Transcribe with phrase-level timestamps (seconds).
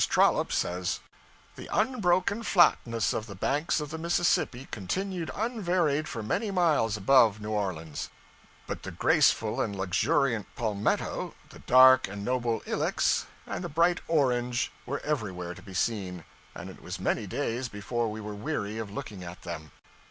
[0.09, 0.99] Trollope says
[1.55, 7.39] 'The unbroken flatness of the banks of the Mississippi continued unvaried for many miles above
[7.39, 8.09] New Orleans;
[8.65, 14.71] but the graceful and luxuriant palmetto, the dark and noble ilex, and the bright orange,
[14.87, 16.23] were everywhere to be seen,
[16.55, 19.71] and it was many days before we were weary of looking at them.'